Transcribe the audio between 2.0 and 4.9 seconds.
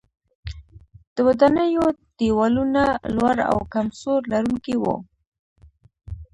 دیوالونه لوړ او کم سور لرونکي